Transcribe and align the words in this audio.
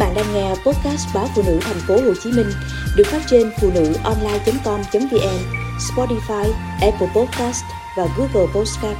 bạn 0.00 0.14
đang 0.14 0.34
nghe 0.34 0.48
podcast 0.48 1.14
báo 1.14 1.28
phụ 1.34 1.42
nữ 1.46 1.58
thành 1.62 1.80
phố 1.88 1.94
Hồ 1.94 2.14
Chí 2.22 2.32
Minh 2.32 2.50
được 2.96 3.06
phát 3.06 3.20
trên 3.30 3.50
phụ 3.60 3.70
nữ 3.74 3.94
online.com.vn, 4.04 5.38
Spotify, 5.78 6.52
Apple 6.80 7.08
Podcast 7.14 7.64
và 7.96 8.06
Google 8.16 8.52
Podcast. 8.54 8.98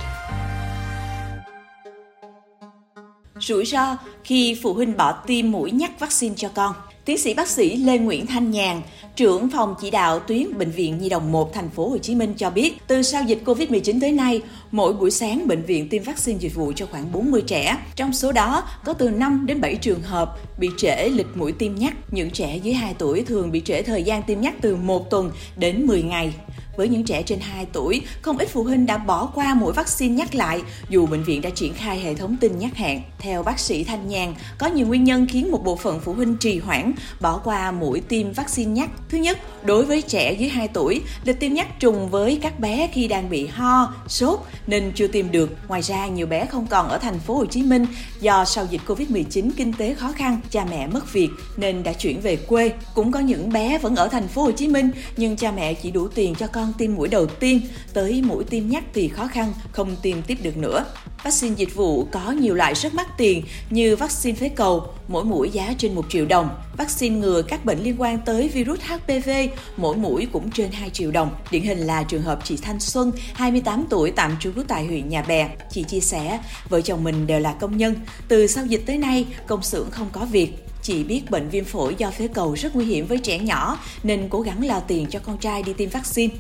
Rủi 3.41 3.65
ro 3.65 3.97
khi 4.25 4.61
phụ 4.63 4.75
huynh 4.75 4.97
bỏ 4.97 5.13
tiêm 5.27 5.51
mũi 5.51 5.71
nhắc 5.71 5.91
vaccine 6.01 6.35
cho 6.37 6.49
con. 6.55 6.75
Tiến 7.05 7.19
sĩ 7.19 7.35
bác 7.35 7.49
sĩ 7.49 7.77
Lê 7.77 7.99
Nguyễn 7.99 8.27
Thanh 8.27 8.51
Nhàn, 8.51 8.83
trưởng 9.17 9.51
phòng 9.51 9.75
chỉ 9.81 9.91
đạo 9.91 10.19
tuyến 10.19 10.59
bệnh 10.59 10.71
viện 10.71 10.99
Nhi 10.99 11.09
đồng 11.09 11.33
1 11.33 11.53
thành 11.53 11.71
phố 11.71 11.89
Hồ 11.89 11.99
Chí 11.99 12.15
Minh 12.15 12.35
cho 12.37 12.51
biết, 12.51 12.77
từ 12.87 13.03
sau 13.03 13.23
dịch 13.23 13.43
Covid-19 13.45 14.01
tới 14.01 14.13
nay, 14.13 14.41
mỗi 14.71 14.93
buổi 14.93 15.11
sáng 15.11 15.49
bệnh 15.49 15.63
viện 15.63 15.89
tiêm 15.89 16.03
vaccine 16.03 16.39
dịch 16.39 16.55
vụ 16.55 16.73
cho 16.77 16.87
khoảng 16.87 17.13
40 17.13 17.43
trẻ. 17.47 17.77
Trong 17.97 18.13
số 18.13 18.33
đó, 18.33 18.63
có 18.85 18.93
từ 18.93 19.11
5 19.11 19.47
đến 19.47 19.61
7 19.61 19.75
trường 19.77 20.03
hợp 20.03 20.37
bị 20.59 20.69
trễ 20.77 21.09
lịch 21.09 21.27
mũi 21.35 21.53
tiêm 21.53 21.75
nhắc. 21.75 21.95
Những 22.11 22.31
trẻ 22.31 22.57
dưới 22.63 22.75
2 22.75 22.95
tuổi 22.99 23.23
thường 23.23 23.51
bị 23.51 23.63
trễ 23.65 23.83
thời 23.83 24.03
gian 24.03 24.23
tiêm 24.23 24.41
nhắc 24.41 24.55
từ 24.61 24.77
1 24.77 25.11
tuần 25.11 25.31
đến 25.57 25.87
10 25.87 26.03
ngày. 26.03 26.33
Với 26.81 26.89
những 26.89 27.05
trẻ 27.05 27.23
trên 27.23 27.41
2 27.41 27.67
tuổi, 27.73 28.03
không 28.23 28.39
ít 28.39 28.49
phụ 28.53 28.63
huynh 28.63 28.87
đã 28.87 28.99
bỏ 28.99 29.27
qua 29.35 29.55
mũi 29.55 29.73
vaccine 29.73 30.15
nhắc 30.15 30.35
lại 30.35 30.63
dù 30.89 31.07
bệnh 31.07 31.23
viện 31.23 31.43
đã 31.43 31.51
triển 31.51 31.75
khai 31.75 32.01
hệ 32.01 32.15
thống 32.15 32.37
tin 32.41 32.59
nhắc 32.59 32.77
hẹn. 32.77 33.03
Theo 33.19 33.43
bác 33.43 33.59
sĩ 33.59 33.85
Thanh 33.85 34.09
Nhàn, 34.09 34.35
có 34.59 34.67
nhiều 34.67 34.87
nguyên 34.87 35.05
nhân 35.05 35.27
khiến 35.27 35.51
một 35.51 35.65
bộ 35.65 35.77
phận 35.77 36.01
phụ 36.01 36.13
huynh 36.13 36.37
trì 36.37 36.59
hoãn 36.59 36.93
bỏ 37.21 37.41
qua 37.45 37.71
mũi 37.71 38.01
tiêm 38.01 38.33
vaccine 38.33 38.73
nhắc. 38.73 38.91
Thứ 39.09 39.19
nhất, 39.19 39.39
đối 39.65 39.85
với 39.85 40.03
trẻ 40.03 40.33
dưới 40.33 40.49
2 40.49 40.69
tuổi, 40.69 41.03
lịch 41.25 41.41
tiêm 41.41 41.53
nhắc 41.53 41.81
trùng 41.81 42.11
với 42.11 42.39
các 42.43 42.61
bé 42.61 42.89
khi 42.93 43.09
đang 43.09 43.31
bị 43.31 43.47
ho, 43.47 43.95
sốt 44.09 44.41
nên 44.67 44.93
chưa 44.95 45.07
tiêm 45.07 45.31
được. 45.31 45.51
Ngoài 45.69 45.83
ra, 45.83 46.07
nhiều 46.07 46.27
bé 46.27 46.47
không 46.47 46.67
còn 46.67 46.89
ở 46.89 46.99
thành 46.99 47.19
phố 47.19 47.35
Hồ 47.35 47.47
Chí 47.47 47.63
Minh 47.63 47.87
do 48.21 48.45
sau 48.45 48.67
dịch 48.71 48.81
Covid-19 48.87 49.51
kinh 49.57 49.73
tế 49.73 49.95
khó 49.95 50.13
khăn, 50.13 50.41
cha 50.51 50.65
mẹ 50.71 50.87
mất 50.87 51.13
việc 51.13 51.29
nên 51.57 51.83
đã 51.83 51.93
chuyển 51.93 52.21
về 52.21 52.37
quê. 52.37 52.73
Cũng 52.95 53.13
có 53.13 53.21
những 53.21 53.53
bé 53.53 53.79
vẫn 53.79 53.97
ở 53.97 54.09
thành 54.09 54.29
phố 54.29 54.43
Hồ 54.43 54.51
Chí 54.51 54.69
Minh 54.69 54.91
nhưng 55.17 55.37
cha 55.37 55.51
mẹ 55.51 55.75
chỉ 55.75 55.91
đủ 55.91 56.09
tiền 56.09 56.35
cho 56.35 56.47
con 56.47 56.70
tiêm 56.73 56.95
mũi 56.95 57.09
đầu 57.09 57.27
tiên, 57.27 57.61
tới 57.93 58.23
mũi 58.23 58.45
tiêm 58.45 58.69
nhắc 58.69 58.85
thì 58.95 59.09
khó 59.09 59.27
khăn, 59.27 59.53
không 59.73 59.97
tiêm 60.03 60.23
tiếp 60.23 60.39
được 60.43 60.57
nữa. 60.57 60.85
Vaccine 61.25 61.55
dịch 61.57 61.75
vụ 61.75 62.07
có 62.13 62.31
nhiều 62.31 62.55
loại 62.55 62.75
rất 62.75 62.95
mắc 62.95 63.09
tiền 63.19 63.43
như 63.71 63.97
vaccine 63.97 64.39
phế 64.39 64.49
cầu, 64.49 64.87
mỗi 65.09 65.25
mũi 65.25 65.51
giá 65.51 65.75
trên 65.79 65.95
1 65.95 66.05
triệu 66.09 66.27
đồng. 66.27 66.51
Vaccine 66.77 67.17
ngừa 67.17 67.43
các 67.43 67.65
bệnh 67.65 67.79
liên 67.83 68.01
quan 68.01 68.19
tới 68.19 68.49
virus 68.49 68.81
HPV, 68.81 69.31
mỗi 69.77 69.97
mũi 69.97 70.27
cũng 70.33 70.51
trên 70.51 70.73
2 70.73 70.91
triệu 70.91 71.11
đồng. 71.11 71.31
Điển 71.51 71.63
hình 71.63 71.79
là 71.79 72.03
trường 72.03 72.23
hợp 72.23 72.41
chị 72.45 72.57
Thanh 72.57 72.81
Xuân, 72.81 73.13
28 73.35 73.85
tuổi 73.91 74.11
tạm 74.11 74.37
trú 74.41 74.51
tại 74.69 74.87
huyện 74.87 75.09
Nhà 75.09 75.23
Bè. 75.23 75.49
Chị 75.71 75.83
chia 75.83 76.01
sẻ, 76.01 76.41
vợ 76.69 76.81
chồng 76.81 77.05
mình 77.05 77.27
đều 77.27 77.41
là 77.41 77.53
công 77.53 77.77
nhân. 77.77 77.95
Từ 78.29 78.47
sau 78.47 78.67
dịch 78.67 78.83
tới 78.87 78.99
nay, 78.99 79.27
công 79.47 79.63
xưởng 79.63 79.91
không 79.91 80.09
có 80.13 80.25
việc, 80.25 80.70
Chị 80.83 81.05
biết 81.05 81.31
bệnh 81.31 81.49
viêm 81.49 81.65
phổi 81.65 81.95
do 81.99 82.11
phế 82.11 82.29
cầu 82.29 82.55
rất 82.55 82.77
nguy 82.77 82.85
hiểm 82.85 83.07
với 83.07 83.19
trẻ 83.19 83.39
nhỏ 83.39 83.79
nên 84.03 84.29
cố 84.31 84.41
gắng 84.41 84.65
lao 84.65 84.85
tiền 84.89 85.07
cho 85.11 85.19
con 85.19 85.39
trai 85.39 85.63
đi 85.63 85.73
tiêm 85.73 85.89
vaccine. 85.89 86.35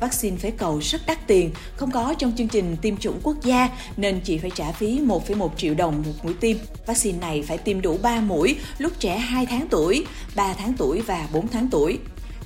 Vaccine 0.00 0.36
phế 0.36 0.50
cầu 0.50 0.78
rất 0.82 1.00
đắt 1.06 1.26
tiền, 1.26 1.50
không 1.76 1.90
có 1.90 2.14
trong 2.18 2.32
chương 2.36 2.48
trình 2.48 2.76
tiêm 2.82 2.96
chủng 2.96 3.20
quốc 3.22 3.36
gia 3.42 3.68
nên 3.96 4.20
chị 4.24 4.38
phải 4.38 4.50
trả 4.54 4.72
phí 4.72 5.00
1,1 5.00 5.48
triệu 5.56 5.74
đồng 5.74 6.02
một 6.06 6.12
mũi 6.22 6.34
tiêm. 6.40 6.56
Vaccine 6.86 7.18
này 7.18 7.42
phải 7.42 7.58
tiêm 7.58 7.80
đủ 7.80 7.98
3 8.02 8.20
mũi 8.20 8.56
lúc 8.78 8.92
trẻ 8.98 9.18
2 9.18 9.46
tháng 9.46 9.66
tuổi, 9.70 10.06
3 10.36 10.54
tháng 10.54 10.72
tuổi 10.78 11.00
và 11.00 11.28
4 11.32 11.48
tháng 11.48 11.68
tuổi. 11.70 11.98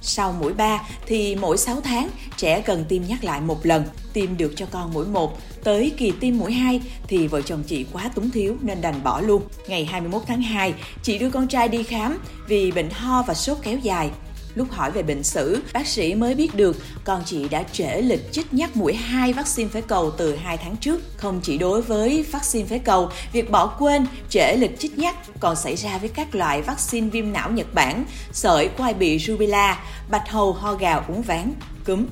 Sau 0.02 0.32
mũi 0.32 0.52
3 0.52 0.82
thì 1.06 1.36
mỗi 1.36 1.58
6 1.58 1.80
tháng 1.80 2.08
trẻ 2.36 2.60
cần 2.60 2.84
tiêm 2.88 3.02
nhắc 3.08 3.24
lại 3.24 3.40
một 3.40 3.66
lần, 3.66 3.84
tiêm 4.12 4.36
được 4.36 4.52
cho 4.56 4.66
con 4.70 4.92
mũi 4.92 5.06
1. 5.06 5.38
Tới 5.64 5.92
kỳ 5.96 6.12
tiêm 6.20 6.38
mũi 6.38 6.52
2 6.52 6.80
thì 7.08 7.26
vợ 7.26 7.42
chồng 7.42 7.62
chị 7.66 7.86
quá 7.92 8.10
túng 8.14 8.30
thiếu 8.30 8.56
nên 8.60 8.80
đành 8.80 9.02
bỏ 9.04 9.20
luôn. 9.20 9.42
Ngày 9.68 9.84
21 9.84 10.22
tháng 10.26 10.42
2, 10.42 10.74
chị 11.02 11.18
đưa 11.18 11.30
con 11.30 11.48
trai 11.48 11.68
đi 11.68 11.82
khám 11.82 12.18
vì 12.48 12.72
bệnh 12.72 12.90
ho 12.90 13.22
và 13.26 13.34
sốt 13.34 13.58
kéo 13.62 13.78
dài. 13.78 14.10
Lúc 14.54 14.70
hỏi 14.70 14.90
về 14.90 15.02
bệnh 15.02 15.22
sử, 15.22 15.62
bác 15.72 15.86
sĩ 15.86 16.14
mới 16.14 16.34
biết 16.34 16.54
được 16.54 16.76
con 17.04 17.22
chị 17.26 17.48
đã 17.48 17.62
trễ 17.72 18.02
lịch 18.02 18.32
chích 18.32 18.54
nhắc 18.54 18.76
mũi 18.76 18.94
2 18.94 19.32
vaccine 19.32 19.68
phế 19.68 19.80
cầu 19.80 20.10
từ 20.10 20.36
2 20.36 20.56
tháng 20.56 20.76
trước. 20.76 21.00
Không 21.16 21.40
chỉ 21.42 21.58
đối 21.58 21.82
với 21.82 22.24
vaccine 22.32 22.68
phế 22.68 22.78
cầu, 22.78 23.10
việc 23.32 23.50
bỏ 23.50 23.66
quên, 23.66 24.06
trễ 24.28 24.56
lịch 24.56 24.78
chích 24.78 24.98
nhắc 24.98 25.16
còn 25.40 25.56
xảy 25.56 25.76
ra 25.76 25.98
với 25.98 26.08
các 26.08 26.34
loại 26.34 26.62
vaccine 26.62 27.08
viêm 27.08 27.32
não 27.32 27.50
Nhật 27.50 27.74
Bản, 27.74 28.04
sởi 28.32 28.68
quai 28.68 28.94
bị 28.94 29.18
rubella, 29.18 29.78
bạch 30.10 30.30
hầu 30.30 30.52
ho 30.52 30.74
gà 30.74 30.94
uống 30.94 31.22
ván, 31.22 31.52
cúm 31.86 32.06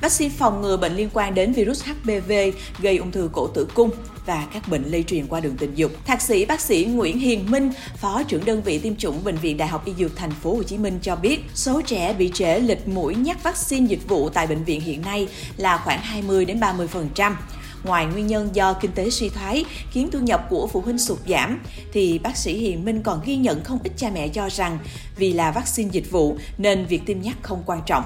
vaccine 0.00 0.34
phòng 0.38 0.62
ngừa 0.62 0.76
bệnh 0.76 0.96
liên 0.96 1.08
quan 1.12 1.34
đến 1.34 1.52
virus 1.52 1.84
HPV 1.84 2.32
gây 2.78 2.96
ung 2.96 3.10
thư 3.10 3.30
cổ 3.32 3.46
tử 3.46 3.68
cung 3.74 3.90
và 4.26 4.46
các 4.52 4.68
bệnh 4.68 4.84
lây 4.84 5.02
truyền 5.02 5.26
qua 5.26 5.40
đường 5.40 5.56
tình 5.56 5.74
dục. 5.74 5.92
Thạc 6.06 6.22
sĩ 6.22 6.44
bác 6.44 6.60
sĩ 6.60 6.84
Nguyễn 6.84 7.18
Hiền 7.18 7.50
Minh, 7.50 7.70
phó 7.96 8.22
trưởng 8.22 8.44
đơn 8.44 8.62
vị 8.62 8.78
tiêm 8.78 8.96
chủng 8.96 9.24
bệnh 9.24 9.36
viện 9.36 9.56
Đại 9.56 9.68
học 9.68 9.84
Y 9.84 9.92
Dược 9.98 10.16
thành 10.16 10.30
phố 10.30 10.54
Hồ 10.54 10.62
Chí 10.62 10.78
Minh 10.78 10.98
cho 11.02 11.16
biết, 11.16 11.40
số 11.54 11.82
trẻ 11.86 12.12
bị 12.12 12.30
trễ 12.34 12.58
lịch 12.58 12.88
mũi 12.88 13.14
nhắc 13.14 13.42
vaccine 13.42 13.86
dịch 13.86 14.08
vụ 14.08 14.28
tại 14.28 14.46
bệnh 14.46 14.64
viện 14.64 14.80
hiện 14.80 15.02
nay 15.02 15.28
là 15.56 15.78
khoảng 15.84 16.00
20 16.00 16.44
đến 16.44 16.60
30%. 16.60 17.34
Ngoài 17.84 18.06
nguyên 18.06 18.26
nhân 18.26 18.50
do 18.52 18.72
kinh 18.72 18.92
tế 18.92 19.10
suy 19.10 19.28
thoái 19.28 19.64
khiến 19.90 20.08
thu 20.12 20.18
nhập 20.18 20.46
của 20.50 20.66
phụ 20.66 20.80
huynh 20.80 20.98
sụt 20.98 21.18
giảm, 21.28 21.60
thì 21.92 22.18
bác 22.18 22.36
sĩ 22.36 22.58
Hiền 22.58 22.84
Minh 22.84 23.02
còn 23.02 23.20
ghi 23.24 23.36
nhận 23.36 23.64
không 23.64 23.78
ít 23.84 23.92
cha 23.96 24.10
mẹ 24.14 24.28
cho 24.28 24.48
rằng 24.48 24.78
vì 25.16 25.32
là 25.32 25.50
vaccine 25.50 25.90
dịch 25.92 26.10
vụ 26.10 26.36
nên 26.58 26.86
việc 26.86 27.02
tiêm 27.06 27.20
nhắc 27.20 27.36
không 27.42 27.62
quan 27.66 27.80
trọng. 27.86 28.04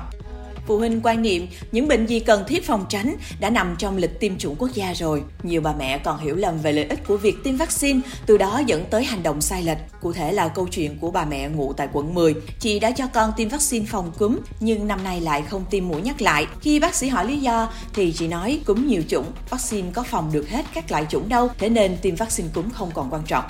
Phụ 0.67 0.79
huynh 0.79 1.01
quan 1.03 1.23
niệm 1.23 1.47
những 1.73 1.89
bệnh 1.89 2.07
gì 2.07 2.21
cần 2.21 2.45
thiết 2.47 2.67
phòng 2.67 2.87
tránh 2.89 3.17
đã 3.41 3.51
nằm 3.51 3.75
trong 3.79 3.97
lịch 3.97 4.21
tiêm 4.21 4.39
chủng 4.39 4.57
quốc 4.59 4.71
gia 4.75 4.93
rồi. 4.93 5.23
Nhiều 5.43 5.61
bà 5.61 5.73
mẹ 5.79 5.99
còn 5.99 6.19
hiểu 6.19 6.37
lầm 6.37 6.59
về 6.59 6.73
lợi 6.73 6.85
ích 6.85 7.07
của 7.07 7.17
việc 7.17 7.35
tiêm 7.45 7.57
vaccine, 7.57 8.01
từ 8.27 8.39
đó 8.39 8.63
dẫn 8.67 8.85
tới 8.91 9.05
hành 9.05 9.23
động 9.23 9.41
sai 9.41 9.63
lệch. 9.63 9.79
Cụ 10.01 10.13
thể 10.13 10.33
là 10.33 10.49
câu 10.49 10.69
chuyện 10.69 10.99
của 10.99 11.11
bà 11.11 11.25
mẹ 11.25 11.49
ngụ 11.49 11.73
tại 11.73 11.89
quận 11.93 12.15
10. 12.15 12.35
Chị 12.59 12.79
đã 12.79 12.91
cho 12.91 13.07
con 13.07 13.33
tiêm 13.37 13.49
vaccine 13.49 13.87
phòng 13.87 14.13
cúm, 14.19 14.39
nhưng 14.61 14.87
năm 14.87 15.05
nay 15.05 15.21
lại 15.21 15.43
không 15.43 15.65
tiêm 15.71 15.89
mũi 15.89 16.03
nhắc 16.03 16.23
lại. 16.23 16.47
Khi 16.61 16.81
bác 16.81 16.95
sĩ 16.95 17.09
hỏi 17.09 17.27
lý 17.27 17.39
do, 17.39 17.73
thì 17.95 18.13
chị 18.13 18.29
nói 18.29 18.61
cúm 18.65 18.87
nhiều 18.87 19.03
chủng, 19.09 19.27
vaccine 19.51 19.89
có 19.93 20.03
phòng 20.03 20.31
được 20.33 20.49
hết 20.49 20.67
các 20.75 20.91
loại 20.91 21.07
chủng 21.09 21.29
đâu, 21.29 21.49
thế 21.59 21.69
nên 21.69 21.97
tiêm 22.03 22.15
vaccine 22.15 22.49
cúm 22.55 22.71
không 22.71 22.91
còn 22.95 23.11
quan 23.11 23.23
trọng. 23.27 23.45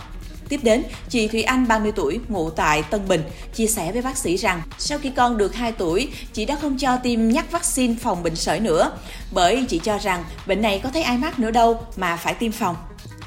Tiếp 0.53 0.61
đến, 0.63 0.83
chị 1.09 1.29
Thủy 1.29 1.43
Anh 1.43 1.69
30 1.69 1.93
tuổi, 1.97 2.21
ngụ 2.29 2.51
tại 2.51 2.83
Tân 2.83 3.09
Bình, 3.09 3.23
chia 3.55 3.67
sẻ 3.67 3.93
với 3.93 4.03
bác 4.03 4.17
sĩ 4.17 4.37
rằng 4.37 4.63
sau 4.79 4.99
khi 4.99 5.11
con 5.11 5.39
được 5.39 5.55
2 5.55 5.73
tuổi, 5.73 6.09
chị 6.33 6.45
đã 6.45 6.57
không 6.57 6.79
cho 6.79 6.97
tiêm 6.97 7.29
nhắc 7.29 7.51
vaccine 7.51 7.95
phòng 8.01 8.23
bệnh 8.23 8.37
sởi 8.37 8.61
nữa, 8.61 8.99
bởi 9.33 9.65
chị 9.69 9.81
cho 9.85 9.99
rằng 9.99 10.25
bệnh 10.47 10.63
này 10.63 10.81
có 10.85 10.91
thấy 10.91 11.03
ai 11.03 11.19
mắc 11.19 11.39
nữa 11.39 11.51
đâu 11.51 11.81
mà 11.97 12.17
phải 12.17 12.35
tiêm 12.35 12.53
phòng. 12.53 12.77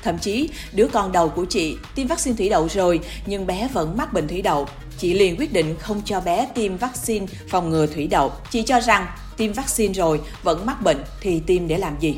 Thậm 0.04 0.18
chí, 0.18 0.50
đứa 0.72 0.88
con 0.88 1.12
đầu 1.12 1.30
của 1.30 1.46
chị 1.46 1.78
tiêm 1.96 2.08
vaccine 2.08 2.38
thủy 2.38 2.50
đậu 2.50 2.68
rồi 2.70 3.00
nhưng 3.26 3.48
bé 3.48 3.70
vẫn 3.74 3.98
mắc 3.98 4.14
bệnh 4.14 4.28
thủy 4.28 4.42
đậu. 4.42 4.68
Chị 4.98 5.14
liền 5.14 5.36
quyết 5.40 5.54
định 5.54 5.76
không 5.80 6.02
cho 6.06 6.22
bé 6.22 6.48
tiêm 6.56 6.78
vaccine 6.78 7.26
phòng 7.50 7.70
ngừa 7.70 7.88
thủy 7.88 8.08
đậu. 8.08 8.32
Chị 8.52 8.64
cho 8.64 8.80
rằng 8.80 9.08
tiêm 9.38 9.54
vaccine 9.54 9.94
rồi 9.94 10.22
vẫn 10.44 10.66
mắc 10.66 10.82
bệnh 10.82 11.04
thì 11.22 11.42
tiêm 11.48 11.68
để 11.68 11.78
làm 11.78 12.00
gì? 12.00 12.16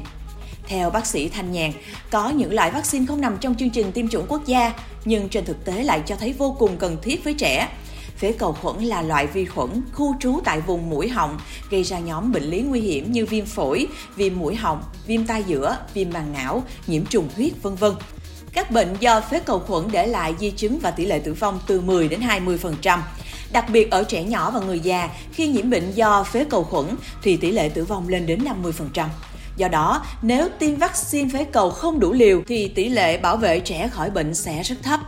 Theo 0.68 0.90
bác 0.90 1.06
sĩ 1.06 1.30
Thanh 1.30 1.52
Nhàn, 1.52 1.72
có 2.12 2.30
những 2.30 2.54
loại 2.54 2.72
vaccine 2.72 3.06
không 3.06 3.22
nằm 3.22 3.38
trong 3.38 3.56
chương 3.56 3.70
trình 3.70 3.92
tiêm 3.92 4.08
chủng 4.08 4.26
quốc 4.28 4.46
gia, 4.46 4.74
nhưng 5.06 5.30
trên 5.30 5.46
thực 5.46 5.66
tế 5.66 5.84
lại 5.84 6.02
cho 6.06 6.16
thấy 6.16 6.34
vô 6.34 6.56
cùng 6.60 6.78
cần 6.78 6.98
thiết 7.02 7.24
với 7.24 7.34
trẻ. 7.34 7.70
Phế 8.18 8.32
cầu 8.32 8.54
khuẩn 8.54 8.84
là 8.84 9.02
loại 9.02 9.28
vi 9.28 9.46
khuẩn 9.46 9.70
khu 9.94 10.16
trú 10.20 10.40
tại 10.46 10.62
vùng 10.62 10.90
mũi 10.90 11.10
họng, 11.10 11.40
gây 11.70 11.84
ra 11.84 12.00
nhóm 12.00 12.32
bệnh 12.32 12.44
lý 12.44 12.62
nguy 12.62 12.80
hiểm 12.80 13.12
như 13.12 13.26
viêm 13.26 13.46
phổi, 13.46 13.88
viêm 14.16 14.40
mũi 14.40 14.56
họng, 14.56 14.84
viêm 15.08 15.26
tai 15.26 15.44
giữa, 15.44 15.78
viêm 15.94 16.10
màng 16.14 16.34
não, 16.34 16.64
nhiễm 16.88 17.06
trùng 17.06 17.30
huyết, 17.36 17.54
vân 17.62 17.76
vân. 17.76 17.94
Các 18.54 18.72
bệnh 18.72 18.96
do 19.00 19.22
phế 19.22 19.40
cầu 19.40 19.60
khuẩn 19.60 19.84
để 19.92 20.08
lại 20.08 20.34
di 20.40 20.52
chứng 20.52 20.80
và 20.80 20.92
tỷ 20.92 21.06
lệ 21.06 21.20
tử 21.20 21.34
vong 21.34 21.60
từ 21.68 21.82
10 21.82 22.08
đến 22.08 22.20
20%. 22.20 23.00
Đặc 23.52 23.70
biệt 23.70 23.92
ở 23.92 24.04
trẻ 24.04 24.24
nhỏ 24.24 24.52
và 24.52 24.60
người 24.60 24.80
già, 24.80 25.10
khi 25.34 25.48
nhiễm 25.48 25.70
bệnh 25.70 25.92
do 25.92 26.24
phế 26.24 26.44
cầu 26.50 26.64
khuẩn 26.64 26.86
thì 27.24 27.38
tỷ 27.38 27.52
lệ 27.52 27.70
tử 27.70 27.84
vong 27.86 28.10
lên 28.10 28.26
đến 28.26 28.46
50%. 28.94 29.08
Do 29.58 29.68
đó, 29.68 30.06
nếu 30.22 30.50
tiêm 30.60 30.76
vaccine 30.76 31.30
phế 31.34 31.44
cầu 31.44 31.70
không 31.70 32.00
đủ 32.00 32.14
liều 32.14 32.42
thì 32.48 32.68
tỷ 32.68 32.90
lệ 32.90 33.18
bảo 33.18 33.38
vệ 33.38 33.60
trẻ 33.60 33.90
khỏi 33.92 34.10
bệnh 34.10 34.34
sẽ 34.34 34.64
rất 34.64 34.76
thấp. 34.84 35.00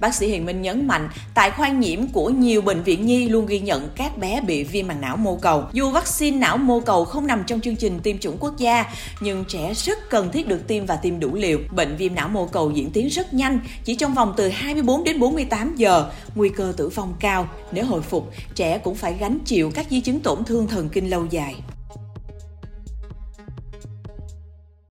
Bác 0.00 0.14
sĩ 0.14 0.26
Hiền 0.26 0.46
Minh 0.46 0.62
nhấn 0.62 0.86
mạnh, 0.86 1.08
tại 1.34 1.50
khoa 1.50 1.68
nhiễm 1.68 2.06
của 2.06 2.30
nhiều 2.30 2.62
bệnh 2.62 2.82
viện 2.82 3.06
nhi 3.06 3.28
luôn 3.28 3.46
ghi 3.46 3.60
nhận 3.60 3.88
các 3.96 4.18
bé 4.18 4.40
bị 4.40 4.64
viêm 4.64 4.86
màng 4.86 5.00
não 5.00 5.16
mô 5.16 5.36
cầu. 5.36 5.64
Dù 5.72 5.90
vaccine 5.90 6.36
não 6.36 6.56
mô 6.56 6.80
cầu 6.80 7.04
không 7.04 7.26
nằm 7.26 7.44
trong 7.46 7.60
chương 7.60 7.76
trình 7.76 8.00
tiêm 8.02 8.18
chủng 8.18 8.36
quốc 8.40 8.58
gia, 8.58 8.84
nhưng 9.20 9.44
trẻ 9.48 9.72
rất 9.74 10.10
cần 10.10 10.32
thiết 10.32 10.48
được 10.48 10.66
tiêm 10.66 10.86
và 10.86 10.96
tiêm 10.96 11.20
đủ 11.20 11.34
liều. 11.34 11.58
Bệnh 11.70 11.96
viêm 11.96 12.14
não 12.14 12.28
mô 12.28 12.46
cầu 12.46 12.70
diễn 12.70 12.90
tiến 12.90 13.08
rất 13.08 13.34
nhanh, 13.34 13.60
chỉ 13.84 13.94
trong 13.94 14.14
vòng 14.14 14.34
từ 14.36 14.48
24 14.48 15.04
đến 15.04 15.18
48 15.18 15.76
giờ, 15.76 16.10
nguy 16.34 16.48
cơ 16.48 16.72
tử 16.76 16.88
vong 16.88 17.14
cao. 17.20 17.48
Nếu 17.72 17.84
hồi 17.84 18.02
phục, 18.02 18.30
trẻ 18.54 18.78
cũng 18.78 18.94
phải 18.94 19.14
gánh 19.20 19.38
chịu 19.44 19.70
các 19.74 19.86
di 19.90 20.00
chứng 20.00 20.20
tổn 20.20 20.44
thương 20.44 20.68
thần 20.68 20.88
kinh 20.88 21.10
lâu 21.10 21.26
dài. 21.30 21.54